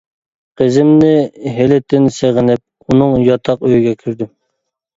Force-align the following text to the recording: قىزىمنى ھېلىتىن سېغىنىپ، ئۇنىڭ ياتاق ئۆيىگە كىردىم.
قىزىمنى 0.61 1.11
ھېلىتىن 1.59 2.09
سېغىنىپ، 2.17 2.89
ئۇنىڭ 2.97 3.17
ياتاق 3.29 3.69
ئۆيىگە 3.71 3.97
كىردىم. 4.05 4.35